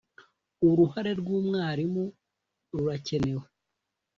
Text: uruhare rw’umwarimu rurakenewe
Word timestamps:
uruhare 0.67 1.11
rw’umwarimu 1.19 2.05
rurakenewe 2.71 3.45